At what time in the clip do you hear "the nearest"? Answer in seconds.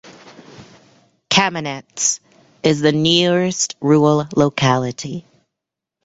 2.81-3.75